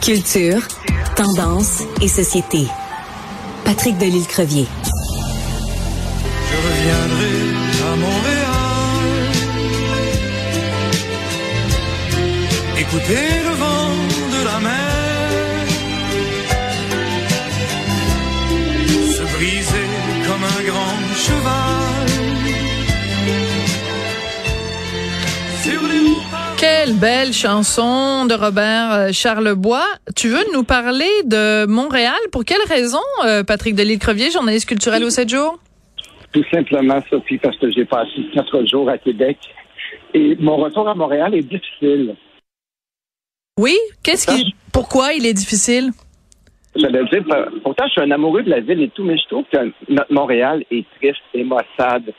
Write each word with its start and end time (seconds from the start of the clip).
Culture, 0.00 0.62
tendance 1.16 1.82
et 2.00 2.08
société. 2.08 2.66
Patrick 3.64 3.98
Delisle-Crevier. 3.98 4.66
Je 6.50 6.56
reviendrai 6.68 7.34
à 7.82 7.96
Montréal. 7.96 8.46
Écoutez 12.78 13.45
Quelle 26.86 27.00
belle 27.00 27.32
chanson 27.32 28.26
de 28.26 28.34
Robert 28.34 28.92
euh, 28.92 29.08
Charlebois. 29.10 29.88
Tu 30.14 30.28
veux 30.28 30.44
nous 30.54 30.62
parler 30.62 31.10
de 31.24 31.66
Montréal? 31.66 32.14
Pour 32.30 32.44
quelle 32.44 32.62
raison, 32.68 33.02
euh, 33.24 33.42
Patrick 33.42 33.74
Delisle-Crevier, 33.74 34.30
journaliste 34.30 34.68
culturel 34.68 35.02
au 35.02 35.10
7 35.10 35.28
jours? 35.28 35.58
Tout 36.30 36.44
simplement, 36.48 37.02
Sophie, 37.10 37.38
parce 37.38 37.56
que 37.58 37.72
j'ai 37.72 37.84
passé 37.86 38.12
quatre 38.32 38.64
jours 38.66 38.88
à 38.88 38.98
Québec. 38.98 39.36
Et 40.14 40.36
mon 40.36 40.58
retour 40.58 40.88
à 40.88 40.94
Montréal 40.94 41.34
est 41.34 41.42
difficile. 41.42 42.14
Oui? 43.58 43.76
Qu'est-ce 44.04 44.28
qui, 44.28 44.54
pourquoi 44.72 45.12
il 45.12 45.26
est 45.26 45.34
difficile? 45.34 45.90
Dire, 46.76 47.24
pourtant, 47.64 47.84
je 47.88 47.92
suis 47.94 48.00
un 48.02 48.12
amoureux 48.12 48.44
de 48.44 48.50
la 48.50 48.60
ville 48.60 48.82
et 48.82 48.90
tout, 48.90 49.02
mais 49.02 49.16
je 49.18 49.26
trouve 49.26 49.44
que 49.52 49.72
notre 49.88 50.12
Montréal 50.12 50.62
est 50.70 50.86
triste, 51.00 51.18
est 51.34 51.42
maussade, 51.42 52.12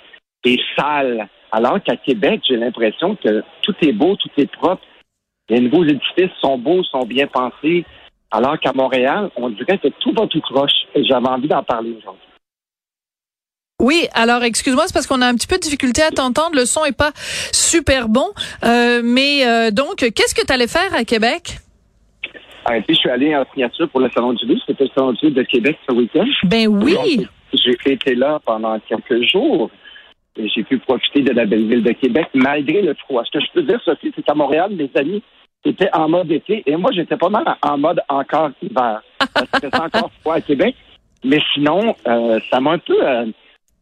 est 0.43 0.59
sale. 0.77 1.29
Alors 1.51 1.81
qu'à 1.81 1.95
Québec, 1.95 2.41
j'ai 2.47 2.57
l'impression 2.57 3.15
que 3.15 3.43
tout 3.61 3.75
est 3.81 3.93
beau, 3.93 4.15
tout 4.15 4.29
est 4.37 4.51
propre. 4.51 4.83
Les 5.49 5.59
nouveaux 5.61 5.85
édifices 5.85 6.35
sont 6.41 6.57
beaux, 6.57 6.83
sont 6.83 7.05
bien 7.05 7.27
pensés. 7.27 7.85
Alors 8.31 8.59
qu'à 8.59 8.73
Montréal, 8.73 9.29
on 9.37 9.49
dirait 9.49 9.77
que 9.77 9.87
tout 9.99 10.11
va 10.11 10.27
tout 10.27 10.41
croche. 10.41 10.73
Et 10.93 11.03
j'avais 11.05 11.27
envie 11.27 11.47
d'en 11.47 11.63
parler 11.63 11.95
aujourd'hui. 11.97 12.21
Oui, 13.79 14.07
alors 14.13 14.43
excuse-moi, 14.43 14.85
c'est 14.87 14.93
parce 14.93 15.05
qu'on 15.05 15.21
a 15.21 15.27
un 15.27 15.35
petit 15.35 15.47
peu 15.47 15.55
de 15.55 15.61
difficulté 15.61 16.01
à 16.01 16.09
t'entendre. 16.09 16.55
Le 16.55 16.65
son 16.65 16.83
est 16.83 16.97
pas 16.97 17.11
super 17.53 18.09
bon. 18.09 18.27
Euh, 18.63 19.01
mais 19.03 19.45
euh, 19.45 19.71
donc, 19.71 19.97
qu'est-ce 19.97 20.33
que 20.33 20.45
tu 20.45 20.51
allais 20.51 20.67
faire 20.67 20.93
à 20.93 21.03
Québec? 21.03 21.59
Et 22.69 22.81
puis, 22.81 22.95
je 22.95 22.99
suis 22.99 23.09
allé 23.09 23.33
en 23.35 23.45
signature 23.53 23.87
pour 23.89 24.01
le 24.01 24.09
Salon 24.13 24.33
du 24.33 24.45
Livre. 24.45 24.61
C'était 24.67 24.83
le 24.83 24.89
Salon 24.93 25.13
du 25.13 25.27
Livre 25.27 25.37
de 25.37 25.43
Québec 25.43 25.77
ce 25.87 25.93
week-end. 25.95 26.25
Ben 26.43 26.67
oui. 26.67 27.27
J'ai 27.53 27.77
été 27.85 28.15
là 28.15 28.41
pendant 28.45 28.77
quelques 28.79 29.23
jours 29.23 29.69
et 29.69 29.86
j'ai 30.37 30.63
pu 30.63 30.77
profiter 30.79 31.21
de 31.21 31.33
la 31.33 31.45
belle 31.45 31.67
ville 31.67 31.83
de 31.83 31.91
Québec 31.93 32.27
malgré 32.33 32.81
le 32.81 32.93
froid. 32.95 33.23
Ce 33.25 33.31
que 33.31 33.43
je 33.43 33.51
peux 33.53 33.63
dire, 33.63 33.79
Sophie, 33.83 34.11
c'est 34.15 34.23
qu'à 34.23 34.33
Montréal, 34.35 34.71
mes 34.71 34.89
amis 34.95 35.23
étaient 35.65 35.93
en 35.93 36.07
mode 36.07 36.31
été 36.31 36.63
et 36.65 36.75
moi, 36.75 36.91
j'étais 36.93 37.17
pas 37.17 37.29
mal 37.29 37.43
en 37.61 37.77
mode 37.77 38.01
encore 38.09 38.51
hiver. 38.61 39.01
Parce 39.33 39.49
que 39.49 39.57
c'est 39.61 39.79
encore 39.79 40.11
froid 40.21 40.35
à 40.35 40.41
Québec. 40.41 40.75
Mais 41.23 41.39
sinon, 41.53 41.95
euh, 42.07 42.39
ça 42.49 42.59
m'a 42.59 42.71
un 42.71 42.79
peu... 42.79 42.97
Euh, 43.05 43.25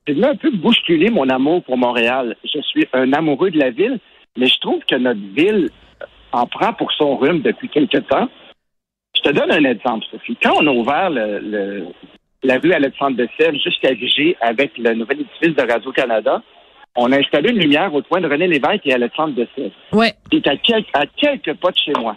un 0.07 0.35
peu 0.35 0.51
bousculer 0.51 1.09
mon 1.09 1.27
amour 1.29 1.63
pour 1.63 1.77
Montréal. 1.77 2.35
Je 2.43 2.61
suis 2.61 2.85
un 2.93 3.11
amoureux 3.13 3.49
de 3.49 3.57
la 3.57 3.71
ville, 3.71 3.99
mais 4.37 4.45
je 4.45 4.59
trouve 4.59 4.79
que 4.85 4.95
notre 4.95 5.19
ville 5.35 5.69
en 6.31 6.45
prend 6.45 6.73
pour 6.73 6.91
son 6.91 7.15
rhume 7.17 7.41
depuis 7.41 7.69
quelque 7.69 7.97
temps. 7.97 8.29
Je 9.15 9.21
te 9.21 9.29
donne 9.29 9.51
un 9.51 9.63
exemple, 9.63 10.05
Sophie. 10.11 10.37
Quand 10.41 10.53
on 10.61 10.67
a 10.67 10.71
ouvert 10.71 11.09
le, 11.09 11.39
le- 11.39 11.87
la 12.45 12.59
rue 12.59 12.73
Alexandre 12.73 13.17
de 13.17 13.27
Sèvres 13.37 13.57
jusqu'à 13.63 13.93
Vigée 13.93 14.35
avec 14.41 14.77
le 14.77 14.93
nouvel 14.93 15.21
édifice 15.21 15.55
de 15.55 15.71
Radio-Canada, 15.71 16.41
on 16.95 17.11
a 17.11 17.17
installé 17.19 17.49
une 17.49 17.59
lumière 17.59 17.93
au 17.93 18.01
coin 18.01 18.21
de 18.21 18.27
René 18.29 18.47
Lévesque 18.47 18.85
et 18.85 18.93
Alexandre 18.93 19.33
de 19.35 19.47
Sèvres, 19.55 19.73
Ouais. 19.91 20.13
qui 20.31 20.37
est 20.37 20.47
à, 20.47 20.55
quel- 20.57 20.85
à 20.93 21.05
quelques 21.07 21.53
pas 21.55 21.71
de 21.71 21.77
chez 21.77 21.93
moi. 21.99 22.15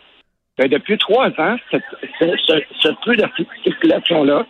Ben, 0.56 0.68
depuis 0.68 0.98
trois 0.98 1.28
ans, 1.38 1.56
ce, 1.70 1.76
ce, 2.20 2.88
peu 3.04 3.16
de 3.16 3.24
circulation-là 3.64 4.46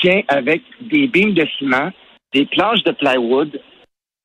tient 0.00 0.22
avec 0.28 0.62
des 0.80 1.06
beams 1.06 1.34
de 1.34 1.46
ciment, 1.58 1.90
des 2.32 2.46
planches 2.46 2.82
de 2.84 2.90
plywood, 2.92 3.60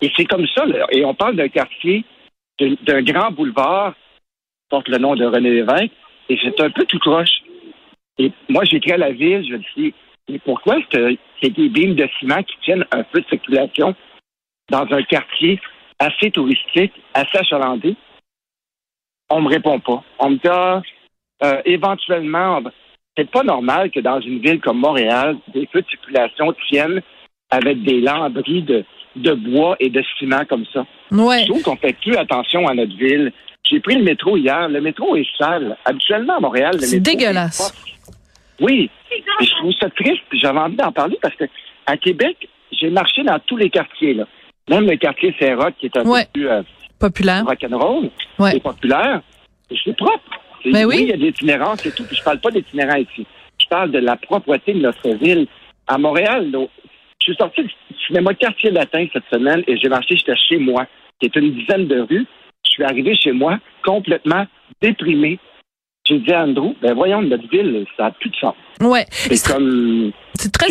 et 0.02 0.12
c'est 0.16 0.26
comme 0.26 0.48
ça. 0.56 0.66
là. 0.66 0.88
Et 0.92 1.06
on 1.06 1.14
parle 1.14 1.36
d'un 1.36 1.48
quartier, 1.50 2.04
d'un 2.60 3.02
grand 3.04 3.32
boulevard, 3.32 3.94
qui 3.94 4.70
porte 4.70 4.88
le 4.88 4.98
nom 4.98 5.16
de 5.16 5.26
René 5.26 5.50
Lévesque, 5.52 5.92
et 6.30 6.38
c'est 6.44 6.60
un 6.62 6.70
peu 6.72 6.86
tout 6.86 7.00
croche. 7.00 7.42
Et 8.18 8.32
moi, 8.50 8.64
j'écris 8.66 8.92
à 8.94 8.98
la 8.98 9.12
ville, 9.12 9.46
je 9.48 9.56
dis, 9.80 9.94
mais 10.30 10.40
pourquoi 10.40 10.78
est-ce 10.78 11.16
c'est 11.42 11.50
des 11.50 11.70
beams 11.70 11.96
de 11.96 12.08
ciment 12.20 12.44
qui 12.44 12.56
tiennent 12.64 12.86
un 12.92 13.04
peu 13.04 13.22
de 13.22 13.28
circulation 13.28 13.96
dans 14.70 14.86
un 14.92 15.04
quartier 15.04 15.60
assez 16.00 16.32
touristique, 16.32 16.94
assez 17.14 17.38
achalandé? 17.38 17.96
On 19.30 19.42
me 19.42 19.50
répond 19.50 19.80
pas. 19.80 20.04
On 20.20 20.30
me 20.32 20.36
dit, 20.36 20.48
ah, 20.50 20.82
euh, 21.44 21.62
éventuellement, 21.66 22.62
c'est 23.18 23.30
pas 23.30 23.44
normal 23.44 23.92
que 23.92 24.00
dans 24.00 24.20
une 24.22 24.40
ville 24.40 24.60
comme 24.60 24.80
Montréal, 24.80 25.38
des 25.54 25.68
feux 25.72 25.82
de 25.82 25.88
circulation 25.90 26.54
tiennent 26.68 27.02
avec 27.50 27.84
des 27.84 28.02
lambris 28.02 28.64
de, 28.64 28.86
de 29.16 29.34
bois 29.34 29.76
et 29.80 29.90
de 29.90 30.04
ciment 30.18 30.46
comme 30.46 30.66
ça. 30.74 30.86
Ouais. 31.12 31.42
Je 31.42 31.48
trouve 31.50 31.64
qu'on 31.64 31.76
fait 31.78 31.94
plus 32.02 32.16
attention 32.16 32.68
à 32.68 32.74
notre 32.74 32.96
ville. 32.96 33.32
J'ai 33.64 33.80
pris 33.80 33.96
le 33.96 34.04
métro 34.04 34.38
hier. 34.38 34.68
Le 34.70 34.82
métro 34.82 35.16
est 35.16 35.28
sale. 35.38 35.78
Habituellement, 35.86 36.38
à 36.38 36.40
Montréal, 36.40 36.72
le 36.76 36.80
C'est 36.82 36.98
métro. 36.98 37.12
est 37.12 37.16
dégueulasse. 37.16 37.74
Oui. 38.60 38.90
Et 39.12 39.46
je 39.46 39.52
trouve 39.56 39.74
ça 39.80 39.90
triste. 39.90 40.22
puis 40.30 40.40
J'avais 40.40 40.60
envie 40.60 40.76
d'en 40.76 40.92
parler 40.92 41.18
parce 41.22 41.36
que 41.36 41.46
à 41.86 41.98
Québec, 41.98 42.48
j'ai 42.72 42.90
marché 42.90 43.24
dans 43.24 43.40
tous 43.40 43.58
les 43.58 43.70
quartiers. 43.70 44.14
Là. 44.14 44.26
Même 44.70 44.86
le 44.90 44.96
quartier 44.98 45.36
Saint-Roch, 45.40 45.74
qui 45.80 45.88
est 45.88 45.98
un 45.98 46.06
Ouais. 46.06 46.26
peu 46.26 46.30
plus 46.40 46.50
euh, 46.50 46.62
Populaire. 47.00 47.46
rock'n'roll, 47.46 48.10
Ouais. 48.38 48.52
c'est 48.52 48.64
populaire. 48.64 49.22
C'est 49.84 49.96
propre. 49.98 50.24
C'est- 50.64 50.72
Ben 50.72 50.86
oui. 50.86 50.98
il 51.02 51.08
y 51.08 51.14
a 51.14 51.18
des 51.18 51.28
itinérants 51.30 51.76
et 51.76 51.92
tout. 51.92 52.04
Puis 52.06 52.16
je 52.18 52.24
parle 52.24 52.40
pas 52.40 52.52
d'itinérants 52.52 52.98
ici. 52.98 53.26
Je 53.62 53.68
parle 53.68 53.92
de 53.92 54.00
la 54.00 54.16
propreté 54.18 54.74
de 54.74 54.80
notre 54.80 55.10
ville. 55.16 55.48
À 55.88 55.98
Montréal, 55.98 56.52
je 56.54 57.24
suis 57.24 57.36
sorti 57.36 57.64
du 57.64 57.72
cinéma 58.08 58.34
quartier 58.34 58.72
latin 58.72 59.06
cette 59.14 59.24
semaine 59.32 59.64
et 59.68 59.78
j'ai 59.78 59.90
marché 59.90 60.16
jusqu'à 60.16 60.36
chez 60.36 60.58
moi, 60.58 60.86
qui 61.20 61.28
est 61.28 61.36
une 61.36 61.54
dizaine 61.54 61.88
de 61.88 62.02
rues. 62.02 62.26
Je 62.66 62.70
suis 62.72 62.84
arrivé 62.84 63.16
chez 63.16 63.32
moi 63.32 63.58
complètement 63.84 64.46
déprimé. 64.82 65.40
J'ai 66.10 66.18
dit 66.18 66.34
à 66.34 66.44
Andrew, 66.44 66.74
ben 66.82 66.96
voyons, 66.96 67.22
notre 67.22 67.48
ville, 67.50 67.86
ça 67.96 68.06
n'a 68.06 68.12
plus 68.12 68.32
de 68.32 68.36
sens. 68.36 68.56
Ouais. 68.82 69.06
C'est 69.12 69.46
comme, 69.46 70.12
c'est 70.34 70.52
très 70.52 70.68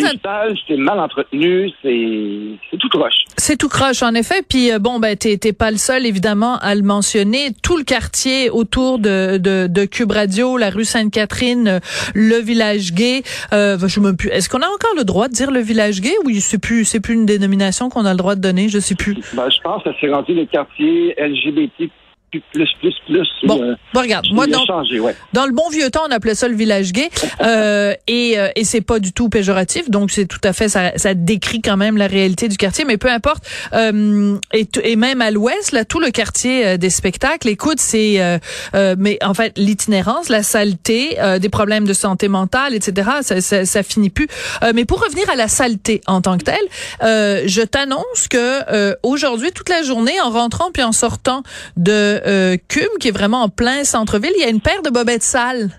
c'est 0.67 0.77
mal 0.77 0.99
entretenu, 0.99 1.71
c'est, 1.81 2.57
c'est 2.69 2.77
tout 2.77 2.89
croche. 2.89 3.23
C'est 3.37 3.55
tout 3.55 3.69
croche 3.69 4.01
en 4.01 4.15
effet. 4.15 4.41
Puis 4.47 4.71
euh, 4.71 4.79
bon, 4.79 4.99
ben 4.99 5.15
t'es 5.15 5.37
pas 5.53 5.69
le 5.69 5.77
seul 5.77 6.05
évidemment 6.05 6.57
à 6.57 6.73
le 6.73 6.81
mentionner. 6.81 7.51
Tout 7.61 7.77
le 7.77 7.83
quartier 7.83 8.49
autour 8.49 8.97
de 8.97 9.37
de, 9.37 9.67
de 9.67 9.85
Cube 9.85 10.11
Radio, 10.11 10.57
la 10.57 10.71
rue 10.71 10.85
Sainte-Catherine, 10.85 11.67
euh, 11.67 11.79
le 12.15 12.37
village 12.37 12.93
gay. 12.93 13.21
Euh, 13.53 13.77
je 13.87 13.99
me 13.99 14.15
plus. 14.15 14.29
Est-ce 14.29 14.49
qu'on 14.49 14.61
a 14.61 14.67
encore 14.67 14.95
le 14.97 15.03
droit 15.03 15.27
de 15.27 15.33
dire 15.33 15.51
le 15.51 15.59
village 15.59 16.01
gay 16.01 16.13
Oui, 16.25 16.41
c'est 16.41 16.59
plus 16.59 16.83
c'est 16.83 16.99
plus 16.99 17.13
une 17.13 17.27
dénomination 17.27 17.89
qu'on 17.89 18.05
a 18.05 18.11
le 18.11 18.17
droit 18.17 18.35
de 18.35 18.41
donner. 18.41 18.69
Je 18.69 18.79
sais 18.79 18.95
plus. 18.95 19.15
Ben, 19.33 19.49
je 19.49 19.61
pense 19.61 19.83
que 19.83 19.89
c'est 20.01 20.11
rendu 20.11 20.33
le 20.33 20.45
quartier 20.45 21.15
LGBT 21.19 21.91
plus, 22.31 22.41
plus, 22.51 22.67
plus, 22.79 22.95
plus. 23.07 23.27
Bon, 23.45 23.61
euh, 23.61 23.75
bon 23.93 24.01
regarde, 24.01 24.25
moi 24.31 24.47
dans 24.47 24.65
changé, 24.65 24.99
ouais. 24.99 25.15
dans 25.33 25.45
le 25.45 25.51
bon 25.51 25.69
vieux 25.69 25.89
temps, 25.89 26.03
on 26.07 26.11
appelait 26.11 26.35
ça 26.35 26.47
le 26.47 26.55
village 26.55 26.91
gay, 26.91 27.09
euh, 27.41 27.93
et 28.07 28.39
euh, 28.39 28.49
et 28.55 28.63
c'est 28.63 28.81
pas 28.81 28.99
du 28.99 29.13
tout 29.13 29.29
péjoratif, 29.29 29.89
donc 29.89 30.11
c'est 30.11 30.25
tout 30.25 30.41
à 30.43 30.53
fait 30.53 30.69
ça, 30.69 30.91
ça 30.97 31.13
décrit 31.13 31.61
quand 31.61 31.77
même 31.77 31.97
la 31.97 32.07
réalité 32.07 32.47
du 32.47 32.57
quartier, 32.57 32.85
mais 32.85 32.97
peu 32.97 33.09
importe. 33.09 33.43
Euh, 33.73 34.37
et, 34.53 34.67
et 34.83 34.95
même 34.95 35.21
à 35.21 35.31
l'ouest, 35.31 35.71
là, 35.71 35.85
tout 35.85 35.99
le 35.99 36.11
quartier 36.11 36.77
des 36.77 36.89
spectacles, 36.89 37.47
écoute, 37.49 37.79
c'est 37.79 38.39
mais 38.73 39.17
en 39.23 39.33
fait 39.33 39.57
l'itinérance, 39.57 40.29
la 40.29 40.43
saleté, 40.43 41.17
euh, 41.19 41.39
des 41.39 41.49
problèmes 41.49 41.85
de 41.85 41.93
santé 41.93 42.27
mentale, 42.27 42.73
etc. 42.73 43.09
Ça, 43.21 43.41
ça, 43.41 43.65
ça 43.65 43.83
finit 43.83 44.09
plus. 44.09 44.27
Euh, 44.63 44.71
mais 44.73 44.85
pour 44.85 45.01
revenir 45.03 45.29
à 45.29 45.35
la 45.35 45.47
saleté 45.47 46.01
en 46.07 46.21
tant 46.21 46.37
que 46.37 46.43
telle, 46.43 46.55
euh, 47.03 47.43
je 47.45 47.61
t'annonce 47.61 48.27
que 48.29 48.37
euh, 48.71 48.95
aujourd'hui, 49.03 49.51
toute 49.51 49.69
la 49.69 49.83
journée, 49.83 50.19
en 50.21 50.29
rentrant 50.29 50.71
puis 50.71 50.83
en 50.83 50.91
sortant 50.91 51.43
de 51.77 52.18
euh, 52.25 52.57
qui 52.99 53.07
est 53.07 53.11
vraiment 53.11 53.43
en 53.43 53.49
plein 53.49 53.83
centre-ville, 53.83 54.33
il 54.35 54.41
y 54.41 54.45
a 54.45 54.49
une 54.49 54.61
paire 54.61 54.81
de 54.81 54.89
bobettes 54.89 55.23
sales 55.23 55.69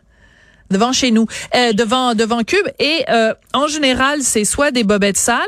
devant 0.70 0.92
chez 0.92 1.10
nous, 1.10 1.26
euh, 1.54 1.72
devant 1.72 2.14
devant 2.14 2.42
Cube 2.42 2.66
et 2.78 3.04
euh, 3.08 3.34
en 3.52 3.66
général 3.66 4.22
c'est 4.22 4.44
soit 4.44 4.70
des 4.70 4.84
bobettes 4.84 5.16
sales 5.16 5.38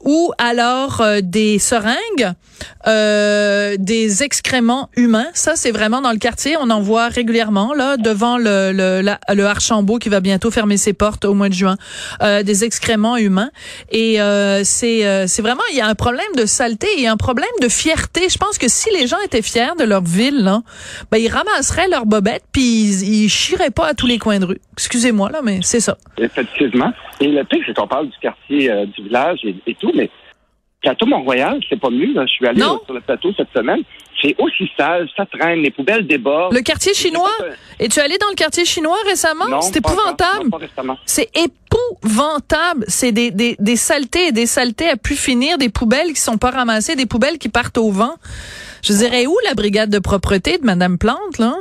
ou 0.00 0.32
alors 0.38 1.00
euh, 1.00 1.20
des 1.22 1.58
seringues, 1.58 2.32
euh, 2.86 3.76
des 3.78 4.22
excréments 4.22 4.90
humains. 4.96 5.26
Ça 5.34 5.52
c'est 5.56 5.70
vraiment 5.70 6.00
dans 6.00 6.10
le 6.12 6.18
quartier, 6.18 6.56
on 6.60 6.70
en 6.70 6.80
voit 6.80 7.08
régulièrement 7.08 7.72
là 7.74 7.96
devant 7.96 8.36
le 8.36 8.72
le, 8.72 9.02
le 9.34 9.46
Archambault 9.46 9.98
qui 9.98 10.08
va 10.08 10.20
bientôt 10.20 10.50
fermer 10.50 10.76
ses 10.76 10.92
portes 10.92 11.24
au 11.24 11.34
mois 11.34 11.48
de 11.48 11.54
juin, 11.54 11.76
euh, 12.22 12.42
des 12.42 12.64
excréments 12.64 13.16
humains 13.16 13.50
et 13.90 14.20
euh, 14.20 14.62
c'est 14.64 15.26
c'est 15.28 15.42
vraiment 15.42 15.62
il 15.70 15.76
y 15.76 15.80
a 15.80 15.86
un 15.86 15.94
problème 15.94 16.34
de 16.36 16.46
saleté 16.46 16.88
et 16.98 17.06
un 17.06 17.16
problème 17.16 17.48
de 17.60 17.68
fierté. 17.68 18.28
Je 18.28 18.38
pense 18.38 18.58
que 18.58 18.68
si 18.68 18.90
les 18.90 19.06
gens 19.06 19.20
étaient 19.24 19.42
fiers 19.42 19.74
de 19.78 19.84
leur 19.84 20.02
ville 20.02 20.42
là, 20.42 20.62
ben 21.10 21.18
ils 21.18 21.28
ramasseraient 21.28 21.88
leurs 21.88 22.06
bobettes 22.06 22.44
puis 22.52 22.84
ils, 22.84 23.24
ils 23.24 23.28
chieraient 23.28 23.70
pas 23.70 23.86
à 23.88 23.94
tous 23.94 24.06
les 24.06 24.18
coins 24.18 24.40
de 24.40 24.46
rue. 24.46 24.60
Excusez-moi 24.72 25.30
là, 25.30 25.40
mais 25.42 25.60
c'est 25.62 25.80
ça. 25.80 25.96
Effectivement. 26.18 26.92
Et 27.20 27.28
le 27.28 27.44
pire, 27.44 27.62
c'est 27.66 27.74
qu'on 27.76 27.86
parle 27.86 28.08
du 28.08 28.18
quartier, 28.18 28.70
euh, 28.70 28.86
du 28.86 29.02
village 29.04 29.40
et, 29.44 29.54
et 29.66 29.74
tout, 29.74 29.92
mais 29.94 30.10
Plateau 30.82 31.06
Mont-Royal, 31.06 31.60
c'est 31.68 31.80
pas 31.80 31.90
mieux. 31.90 32.12
Là. 32.12 32.26
Je 32.26 32.32
suis 32.32 32.46
allé 32.46 32.60
sur 32.60 32.92
le 32.92 33.00
plateau 33.00 33.32
cette 33.36 33.48
semaine. 33.56 33.80
C'est 34.20 34.34
aussi 34.38 34.70
sale, 34.76 35.08
ça 35.16 35.24
traîne, 35.26 35.60
les 35.60 35.70
poubelles 35.70 36.06
débordent. 36.06 36.54
Le 36.54 36.60
quartier 36.60 36.92
chinois? 36.94 37.30
Es-tu 37.78 38.00
allé 38.00 38.16
dans 38.18 38.28
le 38.28 38.34
quartier 38.34 38.64
chinois 38.64 38.96
récemment? 39.06 39.48
Non, 39.48 39.60
C'est 39.62 39.76
épouvantable. 39.78 40.50
C'est 41.06 41.30
épouvantable. 41.34 42.84
C'est 42.86 43.12
des, 43.12 43.30
des, 43.30 43.56
des 43.58 43.76
saletés 43.76 44.28
et 44.28 44.32
des 44.32 44.46
saletés 44.46 44.88
à 44.88 44.96
plus 44.96 45.16
finir, 45.16 45.56
des 45.58 45.68
poubelles 45.70 46.12
qui 46.12 46.20
sont 46.20 46.38
pas 46.38 46.50
ramassées, 46.50 46.96
des 46.96 47.06
poubelles 47.06 47.38
qui 47.38 47.48
partent 47.48 47.78
au 47.78 47.90
vent. 47.90 48.14
Je 48.82 48.92
dirais 48.92 49.26
où 49.26 49.36
la 49.46 49.54
brigade 49.54 49.90
de 49.90 49.98
propreté 49.98 50.58
de 50.58 50.64
Madame 50.64 50.98
Plante, 50.98 51.38
là? 51.38 51.54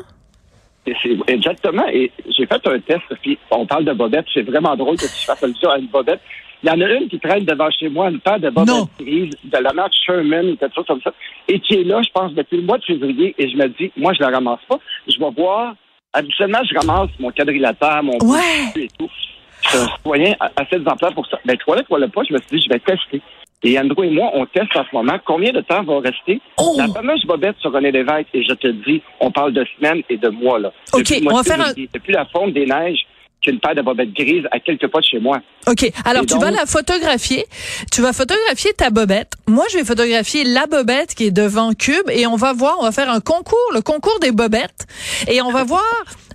Exactement. 1.27 1.87
Et 1.91 2.11
j'ai 2.29 2.45
fait 2.45 2.67
un 2.67 2.79
test, 2.79 3.01
puis 3.21 3.37
on 3.51 3.65
parle 3.65 3.85
de 3.85 3.93
bobettes. 3.93 4.25
C'est 4.33 4.41
vraiment 4.43 4.75
drôle 4.75 4.95
que 4.97 5.01
tu 5.05 5.25
fasses 5.25 5.43
allusion 5.43 5.69
à 5.69 5.77
une 5.77 5.87
bobette. 5.87 6.19
Il 6.63 6.69
y 6.69 6.71
en 6.71 6.79
a 6.79 6.89
une 6.93 7.09
qui 7.09 7.19
traîne 7.19 7.43
devant 7.43 7.69
chez 7.71 7.89
moi, 7.89 8.09
une 8.09 8.19
paire 8.21 8.39
de 8.39 8.49
bobettes 8.49 8.75
grises 8.99 9.33
de 9.43 9.57
la 9.57 9.73
marque 9.73 9.93
Sherman, 10.05 10.55
quelque 10.57 10.73
chose 10.75 10.85
comme 10.87 11.01
ça, 11.01 11.11
et 11.49 11.59
qui 11.59 11.73
est 11.75 11.83
là, 11.83 12.01
je 12.01 12.09
pense, 12.13 12.33
depuis 12.33 12.57
le 12.57 12.63
mois 12.63 12.77
de 12.77 12.85
février, 12.85 13.35
et 13.37 13.49
je 13.49 13.57
me 13.57 13.67
dis, 13.67 13.91
moi, 13.97 14.13
je 14.13 14.21
la 14.21 14.29
ramasse 14.29 14.61
pas. 14.69 14.79
Je 15.07 15.19
vais 15.19 15.29
voir. 15.31 15.75
Habituellement, 16.13 16.59
je 16.63 16.75
ramasse 16.77 17.09
mon 17.19 17.31
quadrilatère, 17.31 18.03
mon 18.03 18.17
Ouais. 18.21 18.39
et 18.77 18.87
tout. 18.97 19.09
Je 19.63 19.69
suis 19.69 19.77
un 19.77 19.87
citoyen 19.97 20.35
assez 20.55 20.75
exemplaire 20.75 21.13
pour 21.13 21.25
ça. 21.27 21.39
Ben, 21.45 21.57
toilette, 21.57 21.85
voilà 21.89 22.07
pas, 22.07 22.21
je 22.27 22.33
me 22.33 22.39
suis 22.39 22.57
dit, 22.57 22.65
je 22.65 22.69
vais 22.69 22.79
tester. 22.79 23.21
Et 23.63 23.79
Andrew 23.79 24.03
et 24.03 24.09
moi, 24.09 24.29
on 24.33 24.45
teste 24.45 24.75
en 24.75 24.83
ce 24.83 24.89
moment 24.95 25.17
combien 25.25 25.51
de 25.51 25.61
temps 25.61 25.83
va 25.83 25.99
rester 25.99 26.41
Oh! 26.57 26.75
la 26.77 26.87
fameuse 26.87 27.23
bobette 27.25 27.55
sur 27.59 27.71
René 27.71 27.91
Lévesque. 27.91 28.27
Et 28.33 28.43
je 28.43 28.53
te 28.53 28.67
dis, 28.67 29.01
on 29.19 29.31
parle 29.31 29.53
de 29.53 29.65
semaines 29.77 30.01
et 30.09 30.17
de 30.17 30.29
mois, 30.29 30.59
là. 30.59 30.71
OK, 30.93 30.99
Depuis 31.03 31.27
on 31.29 31.35
va 31.35 31.43
faire 31.43 31.61
un-. 31.61 31.73
Depuis 31.93 32.13
la 32.13 32.25
fonte 32.25 32.53
des 32.53 32.65
neiges, 32.65 32.99
qu'une 33.41 33.59
paire 33.59 33.75
de 33.75 33.81
bobettes 33.81 34.13
grises 34.13 34.45
à 34.51 34.59
quelques 34.61 34.87
pas 34.87 34.99
de 34.99 35.05
chez 35.05 35.19
moi. 35.19 35.39
OK. 35.67 35.91
Alors, 36.05 36.23
Et 36.23 36.25
tu 36.25 36.33
donc- 36.35 36.43
vas 36.43 36.51
la 36.51 36.65
photographier. 36.65 37.45
Tu 37.91 38.01
vas 38.01 38.13
photographier 38.13 38.71
ta 38.71 38.89
bobette. 38.89 39.33
Moi, 39.47 39.65
je 39.69 39.77
vais 39.79 39.83
photographier 39.83 40.45
la 40.45 40.65
bobette 40.65 41.13
qui 41.13 41.25
est 41.25 41.31
devant 41.31 41.73
Cube 41.73 42.09
et 42.09 42.25
on 42.25 42.37
va 42.37 42.53
voir, 42.53 42.77
on 42.79 42.83
va 42.83 42.93
faire 42.93 43.09
un 43.09 43.19
concours, 43.19 43.57
le 43.73 43.81
concours 43.81 44.17
des 44.21 44.31
bobettes. 44.31 44.85
Et 45.29 45.41
on 45.41 45.51
va 45.51 45.63
voir 45.65 45.83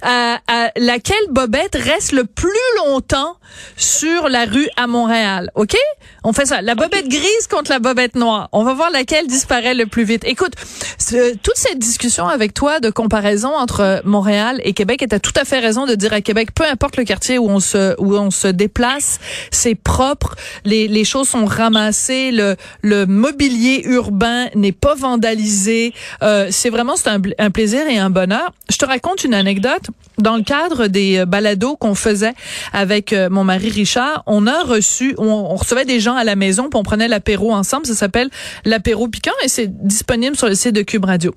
à, 0.03 0.39
à 0.49 0.71
laquelle 0.77 1.17
bobette 1.31 1.75
reste 1.75 2.13
le 2.13 2.25
plus 2.25 2.49
longtemps 2.79 3.37
sur 3.77 4.29
la 4.29 4.45
rue 4.45 4.69
à 4.77 4.87
Montréal. 4.87 5.51
OK? 5.55 5.77
On 6.25 6.33
fait 6.33 6.47
ça. 6.47 6.61
La 6.63 6.75
bobette 6.75 7.09
grise 7.09 7.47
contre 7.51 7.71
la 7.71 7.79
bobette 7.79 8.15
noire. 8.15 8.49
On 8.53 8.65
va 8.65 8.75
voir 8.75 8.91
laquelle 8.91 9.27
disparaît 9.27 9.75
le 9.75 9.87
plus 9.87 10.05
vite. 10.05 10.23
Écoute, 10.25 10.53
ce- 10.99 11.35
toute 11.37 11.57
cette 11.57 11.79
discussion 11.79 12.29
avec 12.29 12.55
toi 12.55 12.81
de 12.81 12.91
comparaison 12.91 13.55
entre 13.57 14.03
Montréal 14.05 14.61
et 14.65 14.73
Québec, 14.75 15.03
et 15.03 15.09
t'as 15.09 15.19
tout 15.19 15.33
à 15.37 15.45
fait 15.45 15.59
raison 15.61 15.87
de 15.87 15.95
dire 15.95 16.13
à 16.13 16.21
Québec, 16.21 16.51
peu 16.55 16.65
importe 16.65 16.97
le 16.97 17.05
quartier 17.05 17.39
où 17.39 17.49
on 17.49 17.61
se, 17.61 17.95
où 18.01 18.15
on 18.17 18.31
se 18.31 18.49
déplace, 18.49 19.19
c'est 19.51 19.75
propre, 19.75 20.35
les, 20.65 20.89
les 20.89 21.05
choses 21.05 21.29
sont 21.29 21.45
ramassées, 21.47 22.31
le, 22.33 22.57
le 22.83 23.07
mobilier 23.07 23.83
urbain 23.85 24.47
n'est 24.55 24.73
pas 24.73 24.95
vandalisé. 24.95 25.93
Euh, 26.23 26.49
c'est 26.51 26.71
vraiment 26.71 26.97
c'est 26.97 27.09
un 27.39 27.51
plaisir 27.51 27.87
et 27.89 27.99
un 27.99 28.11
bonheur. 28.11 28.53
Je 28.71 28.77
te 28.77 28.85
raconte 28.85 29.25
une 29.25 29.35
anecdote. 29.35 29.88
Dans 30.19 30.37
le 30.37 30.43
cadre 30.43 30.89
des 30.89 31.19
euh, 31.19 31.27
balados 31.27 31.77
qu'on 31.77 31.95
faisait 31.95 32.35
avec 32.73 33.13
euh, 33.13 33.29
mon 33.31 33.45
mari 33.45 33.71
Richard, 33.71 34.23
on 34.27 34.47
a 34.47 34.63
reçu, 34.65 35.15
on, 35.19 35.55
recevait 35.55 35.85
des 35.85 36.01
gens 36.01 36.15
à 36.15 36.25
la 36.25 36.37
maison, 36.37 36.69
puis 36.69 36.79
on 36.79 36.83
prenait 36.83 37.09
l'apéro 37.09 37.53
ensemble. 37.53 37.87
Ça 37.87 37.95
s'appelle 37.95 38.29
l'apéro 38.65 39.09
piquant 39.09 39.33
et 39.45 39.49
c'est 39.49 39.69
disponible 39.87 40.37
sur 40.37 40.49
le 40.49 40.55
site 40.55 40.75
de 40.75 40.83
Cube 40.83 41.05
Radio. 41.05 41.35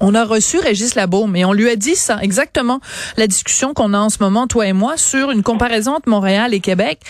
On 0.00 0.14
a 0.14 0.24
reçu 0.24 0.58
Régis 0.58 0.94
Labaume 0.94 1.36
et 1.36 1.44
on 1.46 1.54
lui 1.54 1.70
a 1.70 1.76
dit 1.76 1.96
ça, 1.96 2.18
exactement 2.20 2.80
la 3.16 3.26
discussion 3.26 3.72
qu'on 3.72 3.94
a 3.94 3.98
en 3.98 4.10
ce 4.10 4.18
moment, 4.20 4.46
toi 4.46 4.66
et 4.66 4.74
moi, 4.74 4.98
sur 4.98 5.30
une 5.30 5.42
comparaison 5.42 5.94
entre 5.94 6.10
Montréal 6.10 6.52
et 6.52 6.60
Québec. 6.60 7.00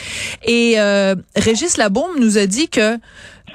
Et 0.45 0.75
euh, 0.79 1.17
Régis 1.35 1.79
Labaume 1.79 2.21
nous 2.21 2.39
a 2.39 2.47
dit 2.47 2.69
que 2.69 2.97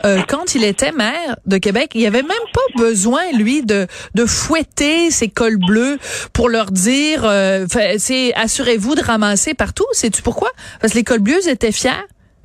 euh, 0.06 0.22
quand 0.28 0.56
il 0.56 0.64
était 0.64 0.92
maire 0.92 1.36
de 1.46 1.58
Québec, 1.58 1.92
il 1.94 2.06
avait 2.06 2.24
même 2.24 2.38
pas 2.54 2.84
besoin, 2.84 3.22
lui, 3.34 3.64
de, 3.64 3.88
de 4.16 4.26
fouetter 4.26 5.12
ses 5.12 5.30
cols 5.30 5.58
bleus 5.58 6.00
pour 6.34 6.50
leur 6.50 6.72
dire, 6.72 7.24
euh, 7.26 7.66
c'est 7.98 8.34
assurez-vous 8.34 8.96
de 8.96 9.02
ramasser 9.02 9.54
partout. 9.54 9.86
Sais-tu 9.92 10.22
pourquoi? 10.22 10.50
Parce 10.80 10.94
que 10.94 10.98
les 10.98 11.04
cols 11.04 11.20
bleus 11.20 11.48
étaient 11.48 11.72
fiers. 11.72 11.92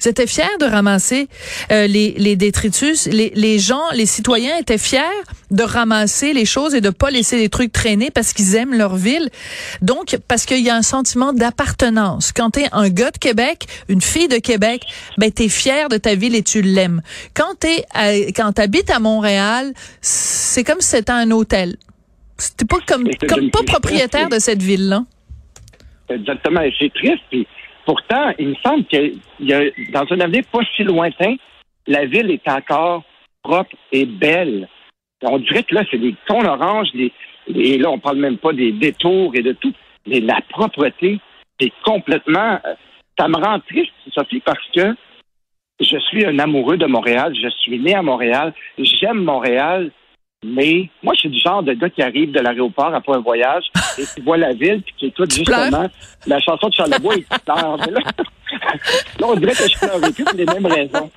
Ils 0.04 0.08
étaient 0.08 0.26
fiers 0.26 0.44
de 0.60 0.66
ramasser 0.66 1.28
euh, 1.72 1.87
les, 1.87 2.14
les 2.19 2.37
détritus. 2.37 3.06
Les, 3.06 3.32
les 3.34 3.58
gens, 3.58 3.82
les 3.94 4.06
citoyens 4.06 4.56
étaient 4.58 4.78
fiers 4.78 5.00
de 5.50 5.62
ramasser 5.62 6.32
les 6.32 6.44
choses 6.44 6.75
et 6.75 6.81
de 6.81 6.90
pas 6.90 7.10
laisser 7.10 7.38
les 7.38 7.48
trucs 7.48 7.72
traîner 7.72 8.10
parce 8.10 8.32
qu'ils 8.32 8.54
aiment 8.56 8.75
leur 8.75 8.96
ville. 8.96 9.31
Donc, 9.81 10.19
parce 10.28 10.44
qu'il 10.44 10.60
y 10.60 10.69
a 10.70 10.75
un 10.76 10.82
sentiment 10.82 11.32
d'appartenance. 11.32 12.32
Quand 12.32 12.50
t'es 12.50 12.66
un 12.72 12.88
gars 12.90 13.10
de 13.10 13.19
Québec, 13.19 13.66
une 13.88 14.00
fille 14.02 14.28
de 14.28 14.38
Québec, 14.38 14.82
ben 15.19 15.31
t'es 15.31 15.48
fier 15.48 15.88
de 15.88 15.96
ta 15.96 16.14
ville 16.14 16.34
et 16.34 16.43
tu 16.43 16.62
l'aimes. 16.62 17.00
Quand 17.34 17.54
t'es, 17.58 17.84
à- 17.94 18.12
quand 18.34 18.52
t'habites 18.52 18.90
à 18.90 18.98
Montréal, 18.98 19.72
c'est 20.00 20.62
comme 20.64 20.81
si 20.81 20.90
c'était 20.90 21.12
un 21.12 21.31
hôtel. 21.31 21.76
T'es 22.58 22.66
pas 22.66 22.76
comme, 22.87 23.08
comme 23.28 23.50
pas 23.50 23.62
propriétaire 23.66 24.28
de 24.28 24.38
cette 24.38 24.62
ville-là. 24.62 25.04
Exactement. 26.10 26.60
Et 26.60 26.72
c'est 26.78 26.93
triste. 26.93 27.22
Puis 27.31 27.46
pourtant, 27.87 28.33
il 28.38 28.49
me 28.49 28.55
semble 28.56 28.85
qu'il 28.85 29.19
y 29.41 29.53
a, 29.55 29.62
dans 29.93 30.05
un 30.11 30.21
avenir 30.21 30.44
pas 30.53 30.61
si 30.75 30.83
lointain, 30.83 31.37
la 31.87 32.05
ville 32.05 32.31
est 32.31 32.49
encore 32.50 33.05
propre 33.43 33.75
et 33.93 34.05
belle. 34.05 34.69
On 35.23 35.38
dirait 35.38 35.62
que 35.62 35.75
là, 35.75 35.83
c'est 35.91 35.99
des 35.99 36.15
tons 36.27 36.44
oranges, 36.44 36.88
et 36.94 37.79
là, 37.79 37.91
on 37.91 37.99
parle 37.99 38.19
même 38.19 38.38
pas 38.38 38.53
des 38.53 38.73
détours 38.73 39.35
et 39.35 39.43
de 39.43 39.53
tout. 39.53 39.73
Mais 40.06 40.21
la 40.21 40.41
propreté 40.49 41.19
est 41.61 41.73
complètement. 41.85 42.59
euh, 42.67 42.75
Ça 43.19 43.29
me 43.29 43.37
rend 43.37 43.61
triste, 43.61 43.93
Sophie, 44.12 44.41
parce 44.41 44.67
que 44.75 44.94
je 45.81 45.99
suis 45.99 46.25
un 46.27 46.39
amoureux 46.39 46.77
de 46.77 46.87
Montréal. 46.87 47.35
Je 47.41 47.49
suis 47.49 47.79
né 47.79 47.94
à 47.94 48.03
Montréal. 48.03 48.53
J'aime 48.79 49.25
Montréal. 49.25 49.91
Mais 50.46 50.88
moi, 51.02 51.14
je 51.14 51.20
suis 51.20 51.28
du 51.28 51.40
genre 51.40 51.62
de 51.62 51.72
gars 51.72 51.90
qui 51.90 52.02
arrive 52.02 52.32
de 52.32 52.40
l'aéroport 52.40 52.94
après 52.94 53.14
un 53.14 53.20
voyage 53.20 53.64
et 53.98 54.04
qui 54.04 54.20
voit 54.20 54.37
la 54.37 54.52
ville 54.52 54.82
puis 54.82 54.94
qui 54.98 55.06
écoute 55.06 55.34
justement 55.34 55.88
la 56.26 56.40
chanson 56.40 56.69
de 56.69 56.75
Charlebois 56.75 57.16
et 57.16 57.22
qui 57.22 57.38
pleure. 57.44 57.76
Là, 57.76 57.87
là, 59.20 59.26
on 59.26 59.34
dirait 59.34 59.52
que 59.52 59.69
je 59.69 59.78
pleure 59.78 60.00
plus 60.00 60.25
pour 60.25 60.34
les 60.34 60.46
mêmes 60.46 60.66
raisons. 60.66 61.10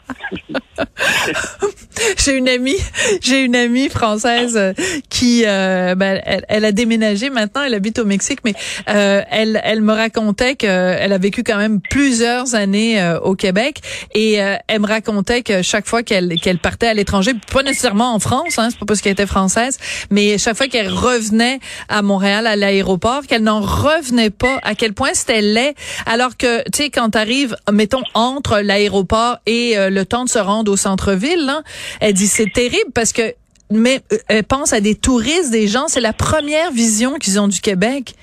J'ai 2.18 2.38
une 2.38 2.50
amie, 2.50 2.78
j'ai 3.22 3.44
une 3.44 3.56
amie 3.56 3.90
française 3.90 4.56
euh, 4.58 4.74
qui, 5.10 5.44
euh, 5.46 5.96
ben, 5.96 6.22
elle, 6.26 6.46
elle 6.48 6.66
a 6.66 6.72
déménagé 6.72 7.30
maintenant, 7.30 7.64
elle 7.64 7.74
habite 7.74 8.00
au 8.00 8.06
Mexique, 8.06 8.40
mais 8.44 8.54
euh, 8.90 9.22
elle, 9.30 9.60
elle 9.64 9.82
me 9.82 9.94
racontait 9.94 10.56
qu'elle 10.56 11.14
a 11.14 11.18
vécu 11.18 11.44
quand 11.44 11.58
même 11.58 11.82
plusieurs 11.82 12.56
années 12.56 13.02
euh, 13.02 13.20
au 13.20 13.36
Québec 13.36 13.82
et 14.14 14.42
euh, 14.42 14.56
elle 14.68 14.82
me 14.82 14.88
racontait 14.88 15.42
que 15.42 15.62
chaque 15.62 15.88
fois 15.88 16.04
qu'elle 16.04 16.40
qu'elle 16.40 16.60
partait 16.60 16.88
à 16.88 16.94
l'étranger, 16.94 17.34
pas 17.52 17.64
nécessairement 17.64 18.14
en 18.14 18.20
France, 18.20 18.58
hein, 18.58 18.70
c'est 18.70 18.80
pas 18.80 18.86
parce 18.86 19.02
qu'elle 19.02 19.14
était 19.14 19.26
française, 19.26 19.78
mais 20.10 20.38
chaque 20.38 20.58
fois 20.58 20.68
qu'elle 20.68 20.90
revenait 20.90 21.60
à 21.88 22.02
Montréal 22.02 22.48
à 22.48 22.56
l'aéroport, 22.56 23.26
qu'elle 23.28 23.44
n'en 23.44 23.62
revenait 23.62 24.30
pas 24.30 24.60
à 24.64 24.76
quel 24.76 24.94
point 24.94 25.12
c'était 25.14 25.42
laid, 25.42 25.76
alors 26.06 26.38
que 26.38 26.64
tu 26.72 26.84
sais 26.84 26.90
quand 26.90 27.12
t'arrives, 27.12 27.56
mettons 27.72 28.04
entre 28.14 28.60
l'aéroport 28.60 29.38
et 29.46 29.78
euh, 29.78 29.90
le 29.90 30.06
temps 30.06 30.26
de 30.26 30.30
se 30.30 30.40
rendre 30.40 30.72
au 30.72 30.78
centre-ville, 30.78 31.46
là, 31.46 31.62
elle 32.00 32.14
dit 32.14 32.28
c'est 32.28 32.52
terrible 32.52 32.92
parce 32.94 33.14
que 33.14 33.34
mais 33.72 34.02
euh, 34.12 34.18
elle 34.28 34.44
pense 34.44 34.74
à 34.74 34.82
des 34.82 34.96
touristes, 34.96 35.52
des 35.52 35.68
gens, 35.68 35.86
c'est 35.88 36.02
la 36.02 36.14
première 36.14 36.72
vision 36.72 37.16
qu'ils 37.20 37.40
ont 37.40 37.48
du 37.48 37.62
Québec. 37.62 38.16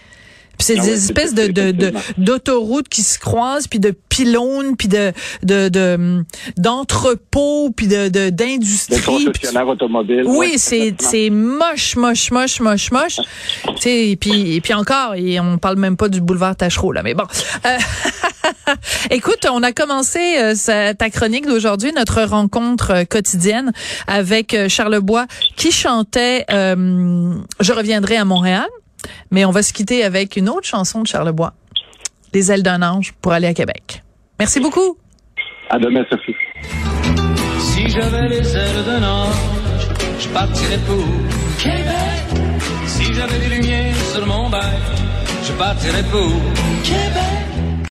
Puis 0.58 0.64
c'est 0.68 0.78
Ah 0.78 0.82
des 0.84 0.94
espèces 0.94 1.34
de, 1.34 1.48
de, 1.48 1.92
d'autoroutes 2.16 2.88
qui 2.88 3.02
se 3.02 3.18
croisent, 3.18 3.68
puis 3.68 3.78
de 3.78 3.94
pylônes, 4.08 4.74
puis 4.76 4.88
de 4.88 5.12
de 5.42 5.68
de 5.68 5.94
hum, 5.96 6.24
d'entrepôts, 6.56 7.70
puis 7.76 7.86
de 7.88 8.08
de 8.08 8.30
d'industries. 8.30 8.96
puis- 8.96 9.26
concessionnaire 9.26 9.68
automobile. 9.68 10.22
oui, 10.26 10.36
ouais, 10.52 10.52
c'est 10.56 10.94
c'est 10.98 11.28
moche, 11.30 11.96
moche, 11.96 12.30
moche, 12.30 12.60
moche, 12.60 12.90
moche. 12.90 13.16
tu 13.66 13.72
sais, 13.80 14.08
et 14.10 14.16
puis 14.16 14.56
et 14.56 14.60
puis 14.62 14.72
encore, 14.72 15.14
et 15.14 15.38
on 15.40 15.58
parle 15.58 15.76
même 15.76 15.96
pas 15.98 16.08
du 16.08 16.20
boulevard 16.22 16.56
Tachereau 16.56 16.90
là, 16.92 17.02
mais 17.02 17.14
bon. 17.14 17.24
Euh, 17.66 17.76
Écoute, 19.10 19.46
on 19.50 19.62
a 19.62 19.72
commencé 19.72 20.38
euh, 20.38 20.54
sa- 20.54 20.94
ta 20.94 21.10
chronique 21.10 21.46
d'aujourd'hui, 21.46 21.92
notre 21.92 22.22
rencontre 22.22 22.90
euh, 22.92 23.04
quotidienne 23.04 23.72
avec 24.06 24.54
euh, 24.54 24.68
Charles 24.68 25.00
Bois 25.00 25.26
qui 25.56 25.72
chantait 25.72 26.44
euh, 26.50 27.34
Je 27.60 27.72
reviendrai 27.72 28.16
à 28.16 28.24
Montréal, 28.24 28.66
mais 29.30 29.44
on 29.44 29.50
va 29.50 29.62
se 29.62 29.72
quitter 29.72 30.04
avec 30.04 30.36
une 30.36 30.48
autre 30.48 30.66
chanson 30.66 31.02
de 31.02 31.06
Charles 31.06 31.32
Bois, 31.32 31.52
Les 32.32 32.50
ailes 32.52 32.62
d'un 32.62 32.82
ange 32.82 33.12
pour 33.20 33.32
aller 33.32 33.46
à 33.46 33.54
Québec. 33.54 34.02
Merci 34.38 34.60
beaucoup. 34.60 34.98
À 35.70 35.78
demain, 35.78 36.04
Sophie. 36.10 36.34
Si 37.58 37.88
j'avais 37.88 38.28
les 38.28 38.56
ailes 38.56 38.84
d'un 38.86 39.02
ange, 39.02 39.34
je 40.20 40.28
partirais 40.28 40.78
pour 40.86 41.04
Québec. 41.58 42.42
Si 42.86 43.12
j'avais 43.14 43.38
des 43.38 43.54
lumières 43.56 43.96
sur 44.12 44.26
mon 44.26 44.48
bail, 44.48 44.62
je 45.42 45.52
partirais 45.52 46.04
pour 46.04 46.30
Québec. 46.84 47.55